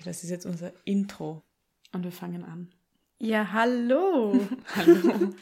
Okay, 0.00 0.08
das 0.08 0.24
ist 0.24 0.30
jetzt 0.30 0.46
unser 0.46 0.72
Intro 0.86 1.42
und 1.92 2.04
wir 2.04 2.10
fangen 2.10 2.42
an. 2.42 2.72
Ja, 3.18 3.52
hallo. 3.52 4.32
hallo. 4.74 5.34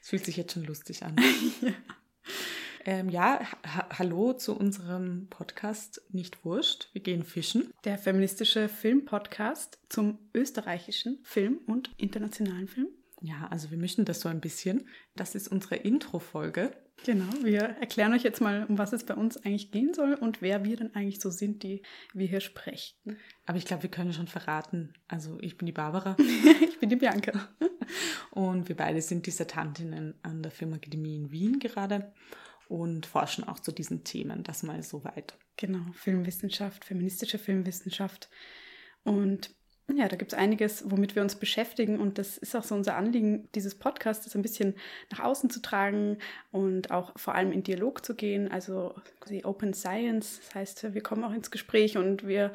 Es 0.00 0.10
fühlt 0.10 0.24
sich 0.24 0.36
jetzt 0.36 0.52
schon 0.52 0.62
lustig 0.62 1.02
an. 1.02 1.16
ja, 1.60 1.72
ähm, 2.84 3.08
ja 3.08 3.40
ha 3.64 3.88
hallo 3.98 4.32
zu 4.34 4.56
unserem 4.56 5.26
Podcast 5.28 6.02
Nicht 6.10 6.44
Wurscht. 6.44 6.90
Wir 6.92 7.02
gehen 7.02 7.24
fischen. 7.24 7.72
Der 7.82 7.98
feministische 7.98 8.68
Filmpodcast 8.68 9.80
zum 9.88 10.20
österreichischen 10.32 11.18
Film 11.24 11.58
und 11.66 11.90
internationalen 11.96 12.68
Film. 12.68 12.86
Ja, 13.22 13.48
also 13.48 13.72
wir 13.72 13.78
mischen 13.78 14.04
das 14.04 14.20
so 14.20 14.28
ein 14.28 14.40
bisschen. 14.40 14.88
Das 15.16 15.34
ist 15.34 15.48
unsere 15.48 15.74
Intro-Folge. 15.74 16.76
Genau, 17.04 17.30
wir 17.42 17.60
erklären 17.60 18.12
euch 18.14 18.22
jetzt 18.22 18.40
mal, 18.40 18.64
um 18.68 18.78
was 18.78 18.92
es 18.92 19.04
bei 19.04 19.14
uns 19.14 19.36
eigentlich 19.36 19.70
gehen 19.70 19.94
soll 19.94 20.14
und 20.14 20.42
wer 20.42 20.64
wir 20.64 20.76
denn 20.76 20.94
eigentlich 20.94 21.20
so 21.20 21.30
sind, 21.30 21.62
die 21.62 21.82
wir 22.14 22.26
hier 22.26 22.40
sprechen. 22.40 23.18
Aber 23.44 23.58
ich 23.58 23.64
glaube, 23.64 23.84
wir 23.84 23.90
können 23.90 24.12
schon 24.12 24.26
verraten. 24.26 24.94
Also 25.06 25.38
ich 25.40 25.56
bin 25.56 25.66
die 25.66 25.72
Barbara. 25.72 26.16
ich 26.60 26.80
bin 26.80 26.88
die 26.88 26.96
Bianca. 26.96 27.48
und 28.30 28.68
wir 28.68 28.76
beide 28.76 29.02
sind 29.02 29.26
Dissertantinnen 29.26 30.14
an 30.22 30.42
der 30.42 30.50
Filmakademie 30.50 31.16
in 31.16 31.30
Wien 31.30 31.58
gerade 31.58 32.12
und 32.68 33.06
forschen 33.06 33.44
auch 33.44 33.60
zu 33.60 33.72
diesen 33.72 34.02
Themen. 34.02 34.42
Das 34.42 34.62
mal 34.62 34.82
so 34.82 35.04
weit. 35.04 35.38
Genau, 35.56 35.84
Filmwissenschaft, 35.92 36.84
feministische 36.84 37.38
Filmwissenschaft. 37.38 38.28
Und 39.04 39.54
ja, 39.94 40.08
da 40.08 40.16
gibt 40.16 40.32
es 40.32 40.38
einiges, 40.38 40.90
womit 40.90 41.14
wir 41.14 41.22
uns 41.22 41.36
beschäftigen 41.36 42.00
und 42.00 42.18
das 42.18 42.38
ist 42.38 42.56
auch 42.56 42.64
so 42.64 42.74
unser 42.74 42.96
Anliegen, 42.96 43.48
dieses 43.54 43.76
Podcast 43.76 44.34
ein 44.34 44.42
bisschen 44.42 44.74
nach 45.10 45.20
außen 45.20 45.48
zu 45.48 45.62
tragen 45.62 46.18
und 46.50 46.90
auch 46.90 47.16
vor 47.16 47.36
allem 47.36 47.52
in 47.52 47.62
Dialog 47.62 48.04
zu 48.04 48.16
gehen, 48.16 48.50
also 48.50 48.94
die 49.28 49.44
Open 49.44 49.74
Science. 49.74 50.40
Das 50.40 50.54
heißt, 50.54 50.94
wir 50.94 51.02
kommen 51.02 51.22
auch 51.22 51.32
ins 51.32 51.52
Gespräch 51.52 51.96
und 51.96 52.26
wir 52.26 52.52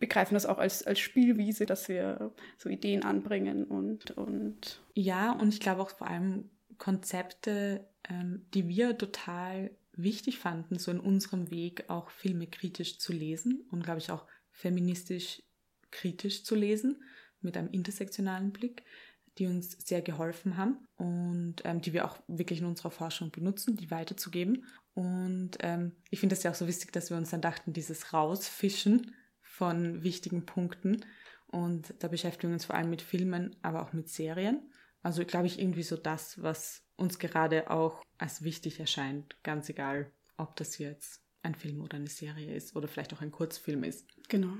begreifen 0.00 0.34
das 0.34 0.44
auch 0.44 0.58
als, 0.58 0.84
als 0.84 0.98
Spielwiese, 0.98 1.66
dass 1.66 1.88
wir 1.88 2.32
so 2.58 2.68
Ideen 2.68 3.04
anbringen 3.04 3.64
und, 3.64 4.10
und 4.12 4.82
Ja, 4.94 5.32
und 5.32 5.54
ich 5.54 5.60
glaube 5.60 5.82
auch 5.82 5.90
vor 5.90 6.08
allem 6.08 6.50
Konzepte, 6.78 7.86
ähm, 8.08 8.44
die 8.54 8.68
wir 8.68 8.98
total 8.98 9.70
wichtig 9.94 10.38
fanden, 10.38 10.78
so 10.78 10.90
in 10.90 10.98
unserem 10.98 11.50
Weg 11.52 11.84
auch 11.88 12.10
Filme 12.10 12.48
kritisch 12.48 12.98
zu 12.98 13.12
lesen 13.12 13.64
und 13.70 13.84
glaube 13.84 14.00
ich 14.00 14.10
auch 14.10 14.26
feministisch 14.50 15.42
kritisch 15.92 16.44
zu 16.44 16.56
lesen, 16.56 17.02
mit 17.40 17.56
einem 17.56 17.70
intersektionalen 17.70 18.52
Blick, 18.52 18.82
die 19.38 19.46
uns 19.46 19.72
sehr 19.86 20.02
geholfen 20.02 20.56
haben 20.56 20.86
und 20.96 21.56
ähm, 21.64 21.80
die 21.80 21.92
wir 21.92 22.04
auch 22.04 22.18
wirklich 22.26 22.60
in 22.60 22.66
unserer 22.66 22.90
Forschung 22.90 23.30
benutzen, 23.30 23.76
die 23.76 23.90
weiterzugeben. 23.90 24.66
Und 24.94 25.52
ähm, 25.60 25.92
ich 26.10 26.20
finde 26.20 26.34
das 26.34 26.42
ja 26.42 26.50
auch 26.50 26.56
so 26.56 26.66
wichtig, 26.66 26.92
dass 26.92 27.10
wir 27.10 27.16
uns 27.16 27.30
dann 27.30 27.40
dachten, 27.40 27.72
dieses 27.72 28.12
Rausfischen 28.12 29.14
von 29.40 30.02
wichtigen 30.02 30.44
Punkten. 30.44 31.04
Und 31.46 31.94
da 32.00 32.08
beschäftigen 32.08 32.50
wir 32.50 32.54
uns 32.54 32.64
vor 32.64 32.76
allem 32.76 32.90
mit 32.90 33.02
Filmen, 33.02 33.56
aber 33.62 33.82
auch 33.82 33.92
mit 33.92 34.08
Serien. 34.08 34.70
Also 35.02 35.24
glaube 35.24 35.46
ich 35.46 35.58
irgendwie 35.58 35.82
so 35.82 35.96
das, 35.96 36.42
was 36.42 36.82
uns 36.96 37.18
gerade 37.18 37.70
auch 37.70 38.02
als 38.18 38.42
wichtig 38.42 38.80
erscheint, 38.80 39.36
ganz 39.42 39.68
egal, 39.68 40.10
ob 40.36 40.56
das 40.56 40.78
jetzt 40.78 41.22
ein 41.42 41.54
Film 41.54 41.80
oder 41.80 41.96
eine 41.96 42.08
Serie 42.08 42.54
ist 42.54 42.76
oder 42.76 42.86
vielleicht 42.86 43.12
auch 43.12 43.20
ein 43.20 43.32
Kurzfilm 43.32 43.82
ist. 43.82 44.06
Genau. 44.32 44.54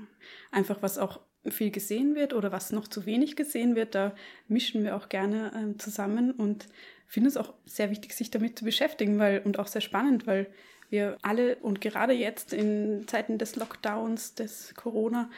Einfach 0.51 0.83
was 0.83 0.99
auch 0.99 1.21
viel 1.49 1.71
gesehen 1.71 2.13
wird 2.13 2.33
oder 2.33 2.51
was 2.51 2.71
noch 2.71 2.87
zu 2.87 3.07
wenig 3.07 3.35
gesehen 3.35 3.75
wird, 3.75 3.95
da 3.95 4.13
mischen 4.47 4.83
wir 4.83 4.95
auch 4.95 5.09
gerne 5.09 5.51
ähm, 5.55 5.79
zusammen 5.79 6.29
und 6.29 6.67
finde 7.07 7.29
es 7.29 7.37
auch 7.37 7.55
sehr 7.65 7.89
wichtig, 7.89 8.13
sich 8.13 8.29
damit 8.29 8.59
zu 8.59 8.65
beschäftigen, 8.65 9.17
weil 9.17 9.39
und 9.39 9.57
auch 9.57 9.65
sehr 9.65 9.81
spannend, 9.81 10.27
weil 10.27 10.45
wir 10.91 11.17
alle 11.23 11.55
und 11.55 11.81
gerade 11.81 12.13
jetzt 12.13 12.53
in 12.53 13.07
Zeiten 13.07 13.39
des 13.39 13.55
Lockdowns, 13.55 14.35
des 14.35 14.75
Corona, 14.75 15.31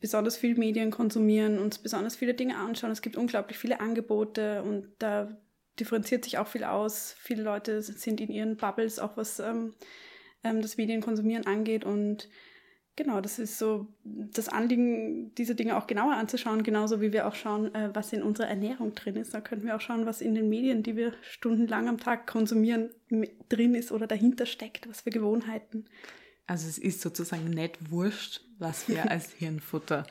besonders 0.00 0.38
viel 0.38 0.56
Medien 0.56 0.90
konsumieren, 0.90 1.58
uns 1.58 1.76
besonders 1.76 2.16
viele 2.16 2.32
Dinge 2.32 2.56
anschauen. 2.56 2.92
Es 2.92 3.02
gibt 3.02 3.18
unglaublich 3.18 3.58
viele 3.58 3.80
Angebote 3.80 4.62
und 4.62 4.88
da 5.00 5.36
differenziert 5.78 6.24
sich 6.24 6.38
auch 6.38 6.48
viel 6.48 6.64
aus. 6.64 7.14
Viele 7.18 7.42
Leute 7.42 7.82
sind 7.82 8.22
in 8.22 8.30
ihren 8.30 8.56
Bubbles, 8.56 8.98
auch 8.98 9.18
was 9.18 9.38
ähm, 9.38 9.74
ähm, 10.44 10.62
das 10.62 10.78
Medienkonsumieren 10.78 11.46
angeht 11.46 11.84
und 11.84 12.30
Genau, 12.96 13.20
das 13.20 13.38
ist 13.38 13.58
so 13.58 13.88
das 14.04 14.48
Anliegen, 14.48 15.34
diese 15.34 15.54
Dinge 15.54 15.76
auch 15.76 15.86
genauer 15.86 16.14
anzuschauen, 16.14 16.62
genauso 16.62 17.02
wie 17.02 17.12
wir 17.12 17.28
auch 17.28 17.34
schauen, 17.34 17.74
äh, 17.74 17.90
was 17.92 18.10
in 18.14 18.22
unserer 18.22 18.48
Ernährung 18.48 18.94
drin 18.94 19.16
ist. 19.16 19.34
Da 19.34 19.42
könnten 19.42 19.66
wir 19.66 19.76
auch 19.76 19.82
schauen, 19.82 20.06
was 20.06 20.22
in 20.22 20.34
den 20.34 20.48
Medien, 20.48 20.82
die 20.82 20.96
wir 20.96 21.12
stundenlang 21.20 21.88
am 21.88 21.98
Tag 21.98 22.26
konsumieren, 22.26 22.88
drin 23.50 23.74
ist 23.74 23.92
oder 23.92 24.06
dahinter 24.06 24.46
steckt, 24.46 24.88
was 24.88 25.02
für 25.02 25.10
Gewohnheiten. 25.10 25.84
Also 26.46 26.68
es 26.68 26.78
ist 26.78 27.02
sozusagen 27.02 27.50
nicht 27.50 27.90
wurscht, 27.90 28.40
was 28.58 28.88
wir 28.88 29.10
als 29.10 29.30
Hirnfutter 29.32 30.06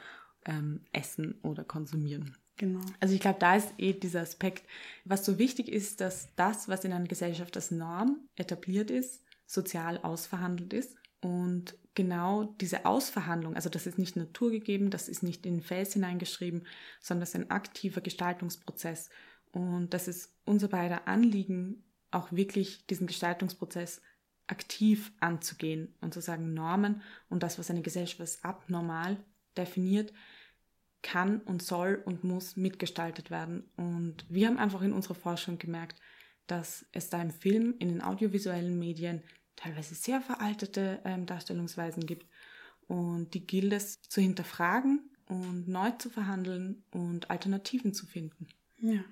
ähm, 0.45 0.81
essen 0.91 1.39
oder 1.41 1.63
konsumieren. 1.63 2.37
Genau. 2.57 2.81
Also 2.99 3.15
ich 3.15 3.19
glaube, 3.19 3.39
da 3.39 3.55
ist 3.55 3.73
eh 3.79 3.93
dieser 3.93 4.21
Aspekt, 4.21 4.63
was 5.05 5.25
so 5.25 5.39
wichtig 5.39 5.69
ist, 5.69 6.01
dass 6.01 6.35
das, 6.35 6.69
was 6.69 6.85
in 6.85 6.93
einer 6.93 7.07
Gesellschaft 7.07 7.55
als 7.55 7.71
Norm 7.71 8.29
etabliert 8.35 8.91
ist, 8.91 9.23
sozial 9.47 9.97
ausverhandelt 9.97 10.71
ist 10.71 10.95
und 11.21 11.75
genau 11.95 12.43
diese 12.61 12.85
Ausverhandlung, 12.85 13.55
also 13.55 13.69
das 13.69 13.87
ist 13.87 13.97
nicht 13.97 14.15
naturgegeben, 14.15 14.89
das 14.89 15.09
ist 15.09 15.23
nicht 15.23 15.45
in 15.45 15.55
den 15.55 15.63
Fels 15.63 15.93
hineingeschrieben, 15.93 16.67
sondern 16.99 17.21
das 17.21 17.29
ist 17.29 17.35
ein 17.35 17.51
aktiver 17.51 18.01
Gestaltungsprozess. 18.01 19.09
Und 19.51 19.93
das 19.93 20.07
ist 20.07 20.35
unser 20.45 20.67
beider 20.67 21.07
Anliegen, 21.07 21.83
auch 22.11 22.31
wirklich 22.31 22.85
diesen 22.87 23.07
Gestaltungsprozess 23.07 24.01
aktiv 24.47 25.11
anzugehen 25.19 25.95
und 26.01 26.13
zu 26.13 26.21
sagen, 26.21 26.53
Normen 26.53 27.01
und 27.29 27.41
das, 27.41 27.57
was 27.57 27.71
eine 27.71 27.81
Gesellschaft 27.81 28.21
als 28.21 28.43
abnormal 28.43 29.17
definiert, 29.57 30.13
kann 31.01 31.39
und 31.41 31.61
soll 31.61 32.01
und 32.05 32.23
muss 32.23 32.55
mitgestaltet 32.55 33.31
werden. 33.31 33.69
Und 33.75 34.25
wir 34.27 34.47
haben 34.47 34.57
einfach 34.57 34.81
in 34.81 34.93
unserer 34.93 35.15
Forschung 35.15 35.57
gemerkt, 35.57 35.99
dass 36.47 36.85
es 36.91 37.09
da 37.09 37.21
im 37.21 37.31
Film, 37.31 37.75
in 37.79 37.89
den 37.89 38.01
audiovisuellen 38.01 38.77
Medien 38.77 39.23
teilweise 39.55 39.95
sehr 39.95 40.21
veraltete 40.21 40.99
ähm, 41.05 41.25
Darstellungsweisen 41.25 42.05
gibt. 42.05 42.27
Und 42.87 43.33
die 43.33 43.45
gilt 43.45 43.73
es 43.73 44.01
zu 44.01 44.21
hinterfragen 44.21 45.09
und 45.27 45.67
neu 45.67 45.89
zu 45.91 46.09
verhandeln 46.09 46.83
und 46.91 47.29
Alternativen 47.29 47.93
zu 47.93 48.05
finden. 48.05 48.47
Ja, 48.77 49.03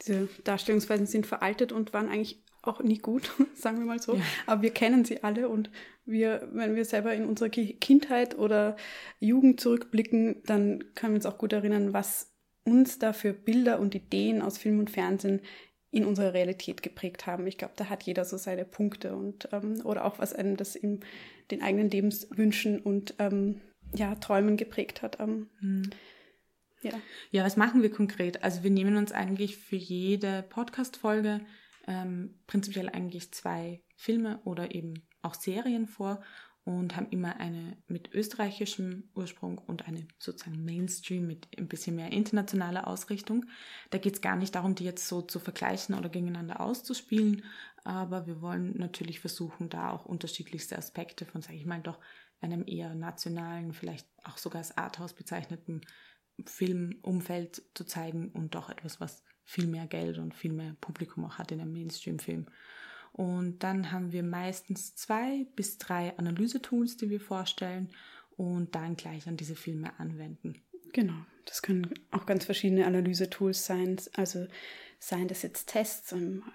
diese 0.00 0.28
Darstellungsweisen 0.44 1.06
sind 1.06 1.26
veraltet 1.26 1.72
und 1.72 1.92
waren 1.92 2.08
eigentlich 2.08 2.42
auch 2.62 2.82
nie 2.82 2.98
gut, 2.98 3.32
sagen 3.54 3.78
wir 3.78 3.86
mal 3.86 4.00
so. 4.00 4.14
Ja. 4.14 4.22
Aber 4.46 4.62
wir 4.62 4.70
kennen 4.70 5.04
sie 5.04 5.22
alle 5.22 5.48
und 5.48 5.70
wir, 6.04 6.48
wenn 6.52 6.74
wir 6.74 6.84
selber 6.84 7.14
in 7.14 7.26
unsere 7.26 7.50
Kindheit 7.50 8.38
oder 8.38 8.76
Jugend 9.18 9.60
zurückblicken, 9.60 10.42
dann 10.44 10.84
können 10.94 11.12
wir 11.12 11.16
uns 11.16 11.26
auch 11.26 11.38
gut 11.38 11.52
erinnern, 11.52 11.92
was 11.92 12.32
uns 12.64 12.98
da 12.98 13.12
für 13.12 13.32
Bilder 13.32 13.80
und 13.80 13.94
Ideen 13.94 14.42
aus 14.42 14.58
Film 14.58 14.78
und 14.78 14.90
Fernsehen 14.90 15.40
in 15.90 16.04
unserer 16.04 16.34
Realität 16.34 16.82
geprägt 16.82 17.26
haben. 17.26 17.46
Ich 17.46 17.58
glaube, 17.58 17.74
da 17.76 17.88
hat 17.88 18.04
jeder 18.04 18.24
so 18.24 18.36
seine 18.36 18.64
Punkte 18.64 19.16
und 19.16 19.48
ähm, 19.52 19.80
oder 19.84 20.04
auch 20.04 20.18
was 20.18 20.32
einem 20.32 20.56
das 20.56 20.76
in 20.76 21.00
den 21.50 21.62
eigenen 21.62 21.90
Lebenswünschen 21.90 22.80
und 22.80 23.14
ähm, 23.18 23.60
ja, 23.94 24.14
Träumen 24.14 24.56
geprägt 24.56 25.02
hat. 25.02 25.18
Ähm, 25.18 25.48
hm. 25.58 25.90
ja. 26.82 26.92
ja, 27.32 27.44
was 27.44 27.56
machen 27.56 27.82
wir 27.82 27.90
konkret? 27.90 28.44
Also 28.44 28.62
wir 28.62 28.70
nehmen 28.70 28.96
uns 28.96 29.10
eigentlich 29.10 29.56
für 29.56 29.76
jede 29.76 30.44
Podcast-Folge 30.48 31.40
ähm, 31.88 32.38
prinzipiell 32.46 32.88
eigentlich 32.88 33.32
zwei 33.32 33.82
Filme 33.96 34.40
oder 34.44 34.74
eben 34.74 34.94
auch 35.22 35.34
Serien 35.34 35.86
vor 35.86 36.22
und 36.78 36.96
haben 36.96 37.08
immer 37.10 37.38
eine 37.38 37.76
mit 37.86 38.12
österreichischem 38.12 39.10
Ursprung 39.14 39.58
und 39.58 39.86
eine 39.86 40.06
sozusagen 40.18 40.64
Mainstream 40.64 41.26
mit 41.26 41.48
ein 41.58 41.68
bisschen 41.68 41.96
mehr 41.96 42.12
internationaler 42.12 42.86
Ausrichtung. 42.86 43.46
Da 43.90 43.98
geht 43.98 44.14
es 44.14 44.20
gar 44.20 44.36
nicht 44.36 44.54
darum, 44.54 44.74
die 44.74 44.84
jetzt 44.84 45.08
so 45.08 45.22
zu 45.22 45.38
vergleichen 45.38 45.94
oder 45.94 46.08
gegeneinander 46.08 46.60
auszuspielen, 46.60 47.44
aber 47.84 48.26
wir 48.26 48.40
wollen 48.40 48.76
natürlich 48.76 49.20
versuchen, 49.20 49.68
da 49.68 49.90
auch 49.90 50.04
unterschiedlichste 50.04 50.76
Aspekte 50.76 51.24
von, 51.24 51.42
sage 51.42 51.56
ich 51.56 51.66
mal, 51.66 51.80
doch 51.80 51.98
einem 52.40 52.64
eher 52.66 52.94
nationalen, 52.94 53.72
vielleicht 53.72 54.08
auch 54.24 54.38
sogar 54.38 54.60
als 54.60 54.76
Arthouse 54.76 55.14
bezeichneten 55.14 55.82
Filmumfeld 56.46 57.62
zu 57.74 57.84
zeigen 57.84 58.30
und 58.30 58.54
doch 58.54 58.70
etwas, 58.70 59.00
was 59.00 59.24
viel 59.44 59.66
mehr 59.66 59.86
Geld 59.86 60.18
und 60.18 60.34
viel 60.34 60.52
mehr 60.52 60.76
Publikum 60.80 61.24
auch 61.24 61.38
hat 61.38 61.52
in 61.52 61.60
einem 61.60 61.72
Mainstream-Film. 61.72 62.46
Und 63.12 63.62
dann 63.62 63.92
haben 63.92 64.12
wir 64.12 64.22
meistens 64.22 64.94
zwei 64.94 65.46
bis 65.56 65.78
drei 65.78 66.16
Analysetools, 66.16 66.96
die 66.96 67.10
wir 67.10 67.20
vorstellen 67.20 67.88
und 68.36 68.74
dann 68.74 68.96
gleich 68.96 69.26
an 69.28 69.36
diese 69.36 69.56
Filme 69.56 69.98
anwenden. 69.98 70.62
Genau, 70.92 71.14
das 71.44 71.62
können 71.62 71.92
auch 72.10 72.26
ganz 72.26 72.44
verschiedene 72.44 72.86
Analysetools 72.86 73.64
sein. 73.64 73.96
Also 74.16 74.46
seien 74.98 75.28
das 75.28 75.42
jetzt 75.42 75.66
Tests, 75.68 76.14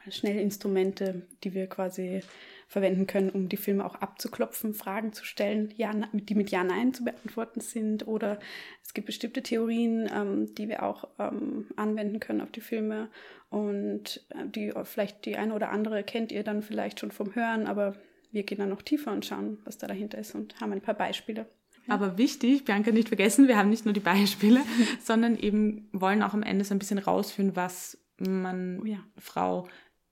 Schnellinstrumente, 0.09 1.23
die 1.43 1.53
wir 1.53 1.67
quasi 1.67 2.21
verwenden 2.67 3.07
können, 3.07 3.29
um 3.29 3.49
die 3.49 3.57
Filme 3.57 3.85
auch 3.85 3.95
abzuklopfen, 3.95 4.73
Fragen 4.73 5.13
zu 5.13 5.23
stellen, 5.23 5.73
ja, 5.77 5.91
die 6.13 6.35
mit 6.35 6.51
Ja, 6.51 6.63
Nein 6.63 6.93
zu 6.93 7.03
beantworten 7.03 7.61
sind. 7.61 8.07
Oder 8.07 8.39
es 8.83 8.93
gibt 8.93 9.07
bestimmte 9.07 9.43
Theorien, 9.43 10.09
ähm, 10.13 10.53
die 10.55 10.67
wir 10.69 10.83
auch 10.83 11.07
ähm, 11.19 11.67
anwenden 11.75 12.19
können 12.19 12.41
auf 12.41 12.51
die 12.51 12.61
Filme. 12.61 13.09
Und 13.49 14.25
äh, 14.29 14.47
die 14.47 14.73
vielleicht 14.83 15.25
die 15.25 15.37
eine 15.37 15.53
oder 15.53 15.69
andere 15.69 16.03
kennt 16.03 16.31
ihr 16.31 16.43
dann 16.43 16.61
vielleicht 16.61 16.99
schon 16.99 17.11
vom 17.11 17.35
Hören, 17.35 17.67
aber 17.67 17.95
wir 18.31 18.43
gehen 18.43 18.57
dann 18.57 18.69
noch 18.69 18.81
tiefer 18.81 19.11
und 19.11 19.25
schauen, 19.25 19.59
was 19.63 19.77
da 19.77 19.87
dahinter 19.87 20.17
ist 20.17 20.35
und 20.35 20.59
haben 20.59 20.73
ein 20.73 20.81
paar 20.81 20.95
Beispiele. 20.95 21.47
Aber 21.87 22.17
wichtig, 22.17 22.65
Bianca 22.65 22.91
nicht 22.91 23.09
vergessen, 23.09 23.47
wir 23.47 23.57
haben 23.57 23.69
nicht 23.69 23.85
nur 23.85 23.93
die 23.93 23.99
Beispiele, 23.99 24.61
sondern 25.03 25.37
eben 25.37 25.89
wollen 25.91 26.23
auch 26.23 26.33
am 26.33 26.43
Ende 26.43 26.65
so 26.65 26.73
ein 26.73 26.79
bisschen 26.79 26.99
rausführen, 26.99 27.55
was 27.55 27.97
man 28.17 28.79
Oh 28.81 28.85
ja. 28.85 29.03
Frau 29.17 29.67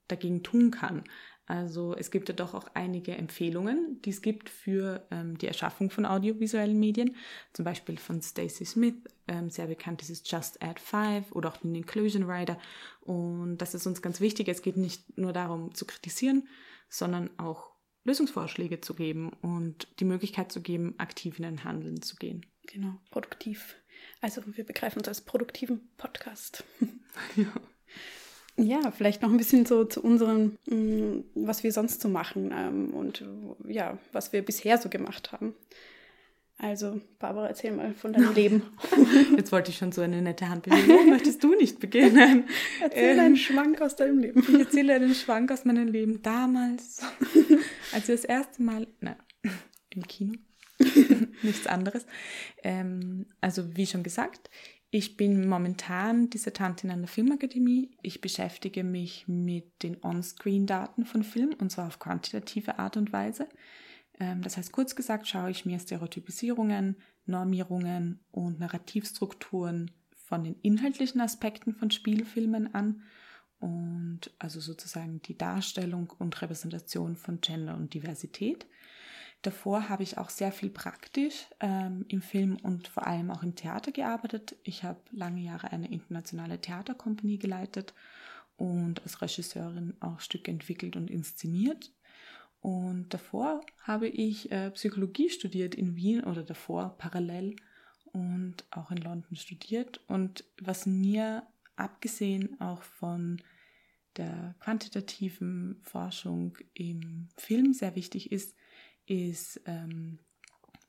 dagegen 0.08 0.44
tun 0.44 0.72
kann. 0.72 1.04
Also 1.46 1.94
es 1.96 2.10
gibt 2.10 2.30
ja 2.30 2.36
doch 2.36 2.54
auch 2.54 2.68
einige 2.74 3.16
Empfehlungen, 3.18 4.02
die 4.04 4.12
es 4.12 4.22
gibt 4.22 4.50
für 4.50 5.06
ähm, 5.12 5.38
die 5.38 5.48
Erschaffung 5.48 5.90
von 5.90 6.06
audiovisuellen 6.06 6.80
Medien. 6.80 7.16
Zum 7.52 7.66
Beispiel 7.66 7.98
von 7.98 8.22
Stacey 8.22 8.66
Smith, 8.66 8.96
ähm, 9.28 9.50
sehr 9.50 9.68
bekannt 9.68 10.02
dieses 10.02 10.24
Just 10.30 10.64
Add 10.64 10.80
Five 10.80 11.32
oder 11.34 11.50
auch 11.50 11.58
den 11.58 11.76
Inclusion 11.76 12.30
Rider. 12.30 12.58
Und 13.02 13.58
das 13.58 13.74
ist 13.74 13.86
uns 13.86 14.02
ganz 14.02 14.22
wichtig. 14.22 14.48
Es 14.48 14.62
geht 14.62 14.78
nicht 14.78 15.18
nur 15.18 15.34
darum 15.34 15.76
zu 15.76 15.86
kritisieren, 15.86 16.48
sondern 16.88 17.30
auch 17.38 17.73
Lösungsvorschläge 18.04 18.82
zu 18.82 18.94
geben 18.94 19.32
und 19.42 19.88
die 20.00 20.06
Möglichkeit 20.06 20.52
zu 20.52 20.62
geben, 20.62 20.96
aktiv 20.98 21.40
in 21.40 21.46
ein 21.46 21.64
Handeln 21.64 22.02
zu 22.02 22.16
gehen. 22.16 22.46
Genau, 22.68 23.00
produktiv. 23.12 23.76
Also 24.22 24.42
wir 24.46 24.66
begreifen 24.66 25.00
uns 25.00 25.08
als 25.08 25.22
produktiven 25.22 25.90
Podcast. 25.98 26.64
Ja. 27.36 27.46
Ja, 28.56 28.92
vielleicht 28.92 29.22
noch 29.22 29.30
ein 29.32 29.38
bisschen 29.38 29.66
so 29.66 29.84
zu 29.84 30.02
unserem, 30.04 30.58
mh, 30.66 31.24
was 31.34 31.64
wir 31.64 31.72
sonst 31.72 32.02
so 32.02 32.10
machen 32.10 32.52
ähm, 32.56 32.92
und 32.92 33.24
ja, 33.68 33.98
was 34.12 34.32
wir 34.34 34.44
bisher 34.44 34.78
so 34.78 34.90
gemacht 34.90 35.32
haben. 35.32 35.56
Also, 36.64 37.02
Barbara, 37.20 37.48
erzähl 37.50 37.74
mal 37.74 37.94
von 37.94 38.14
deinem 38.14 38.34
Leben. 38.34 38.62
Jetzt 39.36 39.52
wollte 39.52 39.70
ich 39.70 39.78
schon 39.78 39.92
so 39.92 40.02
eine 40.02 40.22
nette 40.22 40.48
Handbewegung. 40.48 41.10
Möchtest 41.10 41.44
du 41.44 41.54
nicht 41.56 41.82
beginnen? 41.82 42.46
Erzähl 42.82 43.16
Ähm, 43.16 43.20
einen 43.20 43.36
Schwank 43.36 43.82
aus 43.82 43.98
deinem 43.98 44.20
Leben. 44.20 44.42
Ich 44.42 44.60
erzähle 44.60 44.94
einen 44.94 45.14
Schwank 45.14 45.52
aus 45.52 45.66
meinem 45.66 45.90
Leben 45.90 46.22
damals, 46.22 47.02
als 47.92 48.08
wir 48.08 48.16
das 48.16 48.24
erste 48.24 48.64
Mal, 48.64 48.88
na, 49.02 49.18
im 49.90 50.08
Kino, 50.08 50.36
nichts 51.42 51.68
anderes. 51.68 52.06
Ähm, 52.64 53.26
also 53.42 53.76
wie 53.76 53.86
schon 53.86 54.04
gesagt, 54.04 54.50
ich 54.90 55.18
bin 55.18 55.50
momentan 55.50 56.30
Dissertantin 56.30 56.92
an 56.92 57.00
der 57.00 57.10
Filmakademie. 57.10 57.92
Ich 58.04 58.22
beschäftige 58.22 58.86
mich 58.86 59.28
mit 59.28 59.84
den 59.84 59.98
On-Screen-Daten 60.02 61.04
von 61.04 61.24
Film 61.24 61.56
und 61.60 61.72
zwar 61.72 61.88
auf 61.88 62.00
quantitative 62.00 62.80
Art 62.80 62.96
und 62.96 63.12
Weise. 63.12 63.50
Ähm, 64.20 64.42
das 64.42 64.58
heißt, 64.58 64.72
kurz 64.72 64.96
gesagt, 64.96 65.28
schaue 65.28 65.52
ich 65.52 65.66
mir 65.66 65.80
Stereotypisierungen, 65.80 66.98
Normierungen 67.26 68.20
und 68.32 68.60
Narrativstrukturen 68.60 69.92
von 70.16 70.44
den 70.44 70.56
inhaltlichen 70.62 71.22
Aspekten 71.22 71.74
von 71.74 71.92
Spielfilmen 71.92 72.74
an 72.74 73.04
und 73.60 74.32
also 74.40 74.60
sozusagen 74.60 75.22
die 75.22 75.38
Darstellung 75.38 76.14
und 76.20 76.42
Repräsentation 76.42 77.16
von 77.16 77.40
Gender 77.40 77.76
und 77.76 77.94
Diversität. 77.94 78.66
Davor 79.42 79.90
habe 79.90 80.04
ich 80.04 80.18
auch 80.18 80.30
sehr 80.30 80.54
viel 80.54 80.70
praktisch 80.70 81.48
ähm, 81.60 82.06
im 82.08 82.22
Film 82.22 82.58
und 82.64 82.88
vor 82.88 83.06
allem 83.06 83.30
auch 83.30 83.44
im 83.44 83.56
Theater 83.56 83.92
gearbeitet. 83.92 84.56
Ich 84.64 84.84
habe 84.84 85.02
lange 85.12 85.42
Jahre 85.42 85.72
eine 85.72 85.92
internationale 85.92 86.60
Theaterkompanie 86.60 87.38
geleitet 87.38 87.94
und 88.56 89.02
als 89.04 89.22
Regisseurin 89.22 89.96
auch 90.00 90.22
Stücke 90.22 90.50
entwickelt 90.50 90.96
und 90.96 91.10
inszeniert. 91.10 91.92
Und 92.64 93.14
davor 93.14 93.60
habe 93.82 94.08
ich 94.08 94.50
äh, 94.50 94.72
Psychologie 94.72 95.30
studiert 95.30 95.76
in 95.76 95.98
Wien 95.98 96.24
oder 96.24 96.44
davor 96.44 96.96
parallel 96.98 97.58
und 98.14 98.64
auch 98.72 98.90
in 98.90 99.00
London 99.00 99.36
studiert. 99.36 100.00
Und 100.08 100.46
was 100.62 100.86
mir 100.86 101.44
abgesehen 101.76 102.62
auch 102.62 102.82
von 102.82 103.42
der 104.16 104.56
quantitativen 104.62 105.82
Forschung 105.82 106.58
im 106.74 107.28
Film 107.36 107.74
sehr 107.74 107.98
wichtig 107.98 108.32
ist, 108.32 108.56
ist 109.08 109.60
ähm, 109.66 110.20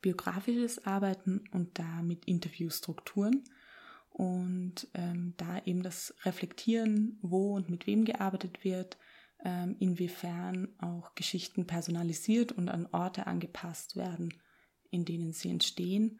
biografisches 0.01 0.85
Arbeiten 0.85 1.43
und 1.51 1.77
da 1.77 2.01
mit 2.01 2.23
Interviewstrukturen 2.23 3.43
und 4.11 4.87
ähm, 4.93 5.33
da 5.35 5.61
eben 5.65 5.83
das 5.83 6.15
Reflektieren, 6.23 7.19
wo 7.21 7.53
und 7.53 7.69
mit 7.69 7.85
wem 7.85 8.05
gearbeitet 8.05 8.63
wird, 8.63 8.97
inwiefern 9.79 10.69
auch 10.79 11.13
Geschichten 11.15 11.67
personalisiert 11.67 12.51
und 12.51 12.69
an 12.69 12.87
Orte 12.91 13.27
angepasst 13.27 13.95
werden, 13.95 14.33
in 14.89 15.05
denen 15.05 15.33
sie 15.33 15.49
entstehen 15.49 16.19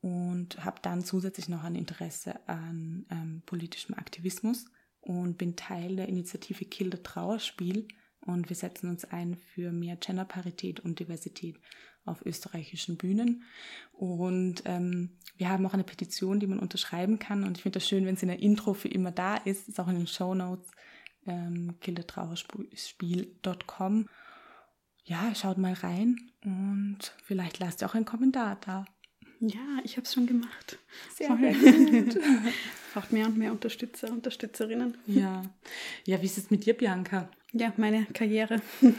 und 0.00 0.64
habe 0.64 0.80
dann 0.82 1.02
zusätzlich 1.02 1.48
noch 1.48 1.64
ein 1.64 1.74
Interesse 1.74 2.46
an 2.48 3.06
ähm, 3.10 3.42
politischem 3.46 3.94
Aktivismus 3.94 4.66
und 5.00 5.38
bin 5.38 5.56
Teil 5.56 5.96
der 5.96 6.08
Initiative 6.08 6.64
Kill 6.64 6.90
the 6.92 7.02
Trauerspiel 7.02 7.88
und 8.20 8.48
wir 8.48 8.56
setzen 8.56 8.90
uns 8.90 9.04
ein 9.04 9.36
für 9.36 9.72
mehr 9.72 9.96
Genderparität 9.96 10.80
und 10.80 10.98
Diversität 10.98 11.58
auf 12.04 12.24
österreichischen 12.24 12.96
Bühnen. 12.96 13.44
Und 13.92 14.62
ähm, 14.64 15.16
wir 15.36 15.48
haben 15.48 15.66
auch 15.66 15.74
eine 15.74 15.84
Petition, 15.84 16.40
die 16.40 16.46
man 16.46 16.58
unterschreiben 16.58 17.18
kann. 17.18 17.44
Und 17.44 17.56
ich 17.56 17.62
finde 17.62 17.78
das 17.78 17.88
schön, 17.88 18.06
wenn 18.06 18.14
es 18.14 18.22
in 18.22 18.28
der 18.28 18.40
Intro 18.40 18.74
für 18.74 18.88
immer 18.88 19.12
da 19.12 19.36
ist. 19.36 19.68
Ist 19.68 19.78
auch 19.78 19.88
in 19.88 19.96
den 19.96 20.06
Show 20.06 20.34
Notes 20.34 20.70
ähm, 21.28 21.74
killertrauerspiel.com. 21.80 24.08
Ja, 25.04 25.32
schaut 25.34 25.58
mal 25.58 25.74
rein 25.74 26.30
und 26.44 26.98
vielleicht 27.24 27.58
lasst 27.60 27.82
ihr 27.82 27.88
auch 27.88 27.94
einen 27.94 28.04
Kommentar 28.04 28.58
da. 28.64 28.84
Ja, 29.40 29.78
ich 29.84 29.96
habe 29.96 30.04
es 30.04 30.12
schon 30.12 30.26
gemacht. 30.26 30.78
Sehr 31.14 31.28
gut. 31.28 32.18
Braucht 32.92 33.12
mehr 33.12 33.26
und 33.26 33.38
mehr 33.38 33.52
Unterstützer, 33.52 34.10
Unterstützerinnen. 34.10 34.96
Ja. 35.06 35.42
Ja, 36.04 36.20
wie 36.20 36.26
ist 36.26 36.38
es 36.38 36.50
mit 36.50 36.66
dir, 36.66 36.74
Bianca? 36.74 37.30
Ja, 37.52 37.72
meine 37.76 38.06
Karriere. 38.06 38.60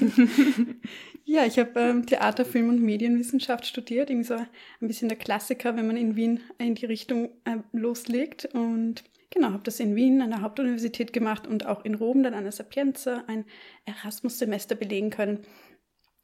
ja, 1.25 1.45
ich 1.45 1.59
habe 1.59 1.77
ähm, 1.79 2.05
Theater, 2.05 2.45
Film 2.45 2.69
und 2.69 2.81
Medienwissenschaft 2.81 3.67
studiert. 3.67 4.09
Irgendwie 4.09 4.27
so 4.27 4.35
ein 4.35 4.87
bisschen 4.87 5.09
der 5.09 5.17
Klassiker, 5.17 5.75
wenn 5.75 5.87
man 5.87 5.97
in 5.97 6.15
Wien 6.15 6.39
in 6.57 6.75
die 6.75 6.85
Richtung 6.85 7.31
äh, 7.43 7.57
loslegt. 7.73 8.45
Und 8.53 9.03
genau, 9.29 9.51
habe 9.51 9.63
das 9.63 9.79
in 9.79 9.95
Wien 9.95 10.21
an 10.21 10.31
der 10.31 10.41
Hauptuniversität 10.41 11.13
gemacht 11.13 11.47
und 11.47 11.65
auch 11.65 11.85
in 11.85 11.95
Rom 11.95 12.23
dann 12.23 12.33
an 12.33 12.43
der 12.43 12.51
Sapienza 12.51 13.23
ein 13.27 13.45
Erasmus-Semester 13.85 14.75
belegen 14.75 15.09
können. 15.09 15.45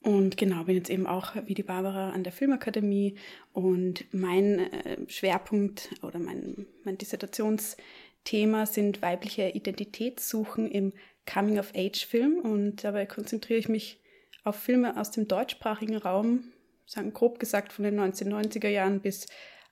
Und 0.05 0.37
genau, 0.37 0.65
bin 0.65 0.75
jetzt 0.75 0.91
eben 0.91 1.07
auch 1.07 1.33
wie 1.47 1.55
die 1.55 1.63
Barbara 1.63 2.11
an 2.11 2.23
der 2.23 2.31
Filmakademie. 2.31 3.15
Und 3.53 4.05
mein 4.13 4.59
äh, 4.59 4.97
Schwerpunkt 5.07 5.89
oder 6.03 6.19
mein, 6.19 6.67
mein 6.83 6.99
Dissertationsthema 6.99 8.67
sind 8.67 9.01
weibliche 9.01 9.49
Identitätssuchen 9.49 10.69
im 10.69 10.93
Coming-of-Age-Film. 11.25 12.37
Und 12.37 12.83
dabei 12.83 13.07
konzentriere 13.07 13.57
ich 13.57 13.67
mich 13.67 13.99
auf 14.43 14.57
Filme 14.57 14.95
aus 14.95 15.09
dem 15.09 15.27
deutschsprachigen 15.27 15.97
Raum, 15.97 16.51
sagen 16.85 17.11
grob 17.11 17.39
gesagt 17.39 17.73
von 17.73 17.83
den 17.83 17.99
1990er 17.99 18.69
Jahren 18.69 18.99
bis 18.99 19.25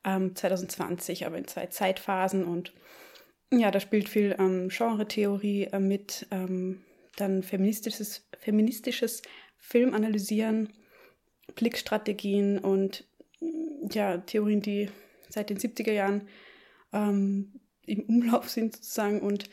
ähm, 0.03 0.35
2020, 0.35 1.27
aber 1.27 1.37
in 1.37 1.45
zwei 1.47 1.67
Zeitphasen. 1.67 2.43
Und 2.43 2.73
ja, 3.59 3.71
da 3.71 3.79
spielt 3.79 4.09
viel 4.09 4.35
ähm, 4.39 4.69
Genre-Theorie 4.69 5.65
äh, 5.65 5.79
mit, 5.79 6.27
ähm, 6.31 6.81
dann 7.17 7.43
feministisches, 7.43 8.27
feministisches 8.39 9.21
Film 9.57 9.93
Blickstrategien 11.55 12.59
und 12.59 13.05
ja, 13.91 14.17
Theorien, 14.17 14.61
die 14.61 14.89
seit 15.29 15.49
den 15.49 15.57
70er 15.57 15.91
Jahren 15.91 16.27
ähm, 16.91 17.59
im 17.85 18.01
Umlauf 18.07 18.49
sind 18.49 18.75
sozusagen 18.75 19.21
und 19.21 19.49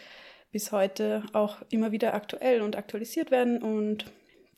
bis 0.53 0.73
heute 0.73 1.23
auch 1.33 1.63
immer 1.71 1.93
wieder 1.93 2.15
aktuell 2.15 2.63
und 2.63 2.77
aktualisiert 2.77 3.31
werden. 3.31 3.63
Und 3.63 4.07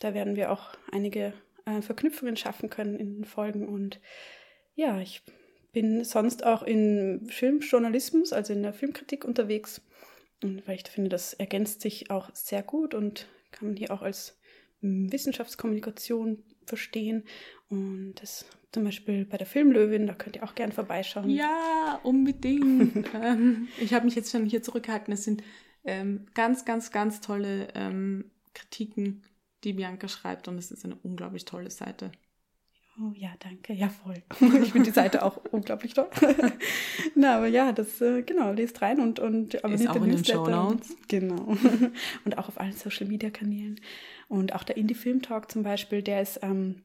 da 0.00 0.14
werden 0.14 0.36
wir 0.36 0.50
auch 0.50 0.70
einige 0.90 1.34
äh, 1.66 1.82
Verknüpfungen 1.82 2.36
schaffen 2.36 2.70
können 2.70 2.98
in 2.98 3.14
den 3.14 3.24
Folgen. 3.24 3.68
Und 3.68 4.00
ja, 4.74 5.00
ich 5.00 5.22
bin 5.72 6.04
sonst 6.04 6.44
auch 6.44 6.62
in 6.62 7.26
Filmjournalismus, 7.28 8.32
also 8.32 8.52
in 8.52 8.62
der 8.62 8.72
Filmkritik 8.72 9.24
unterwegs. 9.24 9.80
Und 10.42 10.66
weil 10.66 10.76
ich 10.76 10.88
finde, 10.88 11.10
das 11.10 11.34
ergänzt 11.34 11.80
sich 11.80 12.10
auch 12.10 12.30
sehr 12.34 12.62
gut 12.62 12.94
und 12.94 13.28
kann 13.50 13.68
man 13.68 13.76
hier 13.76 13.90
auch 13.90 14.02
als 14.02 14.38
Wissenschaftskommunikation 14.80 16.42
verstehen. 16.66 17.24
Und 17.68 18.14
das 18.20 18.44
zum 18.72 18.84
Beispiel 18.84 19.24
bei 19.24 19.36
der 19.36 19.46
Filmlöwin, 19.46 20.06
da 20.06 20.14
könnt 20.14 20.36
ihr 20.36 20.44
auch 20.44 20.54
gern 20.54 20.72
vorbeischauen. 20.72 21.30
Ja, 21.30 22.00
unbedingt. 22.02 23.08
ähm, 23.14 23.68
ich 23.80 23.94
habe 23.94 24.04
mich 24.04 24.14
jetzt 24.14 24.32
schon 24.32 24.46
hier 24.46 24.62
zurückgehalten. 24.62 25.12
Es 25.12 25.24
sind 25.24 25.42
ähm, 25.84 26.26
ganz, 26.34 26.64
ganz, 26.64 26.90
ganz 26.90 27.20
tolle 27.20 27.68
ähm, 27.74 28.30
Kritiken, 28.54 29.22
die 29.64 29.74
Bianca 29.74 30.08
schreibt 30.08 30.48
und 30.48 30.58
es 30.58 30.70
ist 30.70 30.84
eine 30.84 30.96
unglaublich 30.96 31.44
tolle 31.44 31.70
Seite. 31.70 32.12
Oh 32.98 33.12
ja, 33.14 33.30
danke. 33.38 33.72
Ja, 33.72 33.88
voll. 33.88 34.22
Ich 34.62 34.72
finde 34.72 34.90
die 34.90 34.94
Seite 34.94 35.24
auch 35.24 35.38
unglaublich 35.50 35.94
toll. 35.94 36.08
Na, 37.14 37.36
aber 37.36 37.46
ja, 37.46 37.72
das, 37.72 38.00
äh, 38.00 38.22
genau, 38.22 38.52
lest 38.52 38.82
rein 38.82 39.00
und, 39.00 39.18
und 39.18 39.54
Ist 39.54 39.88
auch 39.88 39.96
in 39.96 40.10
den 40.10 40.24
Show 40.24 40.46
Notes. 40.46 40.94
Genau. 41.08 41.56
Und 42.24 42.38
auch 42.38 42.48
auf 42.48 42.60
allen 42.60 42.72
Social 42.72 43.06
Media 43.06 43.30
Kanälen. 43.30 43.80
Und 44.28 44.54
auch 44.54 44.62
der 44.62 44.76
Indie 44.76 44.94
Film 44.94 45.22
Talk 45.22 45.50
zum 45.50 45.62
Beispiel, 45.62 46.02
der 46.02 46.22
ist, 46.22 46.40
ähm, 46.42 46.82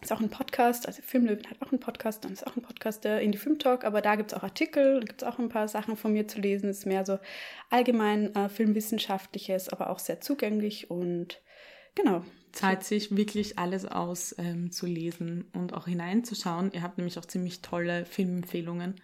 ist 0.00 0.12
auch 0.12 0.20
ein 0.20 0.30
Podcast, 0.30 0.86
also 0.86 1.02
Filmlöwen 1.02 1.48
hat 1.48 1.60
auch 1.60 1.72
einen 1.72 1.80
Podcast, 1.80 2.24
dann 2.24 2.32
ist 2.32 2.46
auch 2.46 2.56
ein 2.56 2.62
Podcast, 2.62 3.04
der 3.04 3.20
Indie 3.20 3.38
Film 3.38 3.58
Talk, 3.58 3.84
aber 3.84 4.00
da 4.00 4.16
gibt 4.16 4.32
es 4.32 4.38
auch 4.38 4.42
Artikel, 4.42 5.00
da 5.00 5.06
gibt 5.06 5.22
es 5.22 5.28
auch 5.28 5.38
ein 5.38 5.48
paar 5.48 5.68
Sachen 5.68 5.96
von 5.96 6.12
mir 6.12 6.26
zu 6.26 6.40
lesen. 6.40 6.68
Es 6.68 6.80
ist 6.80 6.86
mehr 6.86 7.04
so 7.04 7.18
allgemein 7.70 8.34
äh, 8.34 8.48
filmwissenschaftliches, 8.48 9.68
aber 9.68 9.90
auch 9.90 9.98
sehr 9.98 10.20
zugänglich 10.20 10.90
und 10.90 11.40
genau, 11.94 12.24
zahlt 12.54 12.84
sich 12.84 13.16
wirklich 13.16 13.58
alles 13.58 13.84
aus 13.84 14.34
ähm, 14.38 14.70
zu 14.70 14.86
lesen 14.86 15.46
und 15.52 15.74
auch 15.74 15.86
hineinzuschauen. 15.86 16.72
Ihr 16.72 16.82
habt 16.82 16.98
nämlich 16.98 17.18
auch 17.18 17.24
ziemlich 17.24 17.62
tolle 17.62 18.06
Filmempfehlungen 18.06 18.94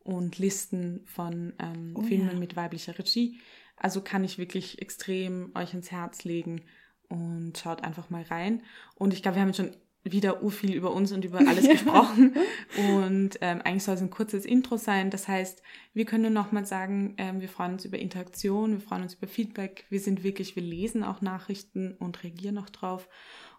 und 0.00 0.38
Listen 0.38 1.00
von 1.06 1.54
ähm, 1.58 1.94
oh, 1.96 2.02
Filmen 2.02 2.32
ja. 2.32 2.38
mit 2.38 2.56
weiblicher 2.56 2.98
Regie. 2.98 3.40
Also 3.76 4.00
kann 4.00 4.24
ich 4.24 4.38
wirklich 4.38 4.82
extrem 4.82 5.52
euch 5.54 5.74
ins 5.74 5.90
Herz 5.90 6.24
legen 6.24 6.62
und 7.08 7.58
schaut 7.58 7.82
einfach 7.82 8.10
mal 8.10 8.22
rein. 8.22 8.62
Und 8.94 9.14
ich 9.14 9.22
glaube, 9.22 9.36
wir 9.36 9.42
haben 9.42 9.54
schon 9.54 9.74
wieder 10.04 10.38
viel 10.50 10.74
über 10.74 10.92
uns 10.92 11.12
und 11.12 11.24
über 11.24 11.38
alles 11.46 11.68
gesprochen. 11.68 12.34
Und 12.76 13.38
ähm, 13.40 13.60
eigentlich 13.62 13.84
soll 13.84 13.94
es 13.94 14.00
ein 14.00 14.10
kurzes 14.10 14.44
Intro 14.44 14.76
sein. 14.76 15.10
Das 15.10 15.28
heißt, 15.28 15.62
wir 15.94 16.04
können 16.04 16.22
nur 16.22 16.32
nochmal 16.32 16.66
sagen, 16.66 17.14
ähm, 17.18 17.40
wir 17.40 17.48
freuen 17.48 17.74
uns 17.74 17.84
über 17.84 17.98
Interaktion, 17.98 18.72
wir 18.72 18.80
freuen 18.80 19.02
uns 19.02 19.14
über 19.14 19.26
Feedback. 19.26 19.84
Wir 19.90 20.00
sind 20.00 20.24
wirklich, 20.24 20.56
wir 20.56 20.62
lesen 20.62 21.04
auch 21.04 21.20
Nachrichten 21.20 21.94
und 21.98 22.22
reagieren 22.24 22.58
auch 22.58 22.70
drauf. 22.70 23.08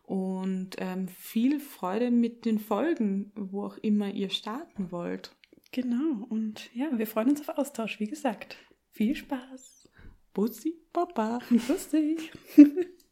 Und 0.03 0.71
ähm, 0.79 1.07
viel 1.07 1.59
Freude 1.59 2.11
mit 2.11 2.45
den 2.45 2.59
Folgen, 2.59 3.31
wo 3.35 3.63
auch 3.63 3.77
immer 3.77 4.11
ihr 4.11 4.29
starten 4.29 4.91
wollt. 4.91 5.33
Genau. 5.71 6.25
Und 6.29 6.69
ja, 6.75 6.87
wir 6.97 7.07
freuen 7.07 7.29
uns 7.29 7.41
auf 7.41 7.57
Austausch, 7.57 7.99
wie 7.99 8.07
gesagt. 8.07 8.57
Viel 8.91 9.15
Spaß. 9.15 9.89
Bussi, 10.33 10.75
Papa. 10.91 11.39
Bussi. 11.67 12.17